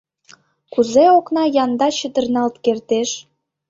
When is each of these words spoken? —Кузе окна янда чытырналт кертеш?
—Кузе 0.73 1.05
окна 1.17 1.43
янда 1.63 1.87
чытырналт 1.97 2.55
кертеш? 2.65 3.09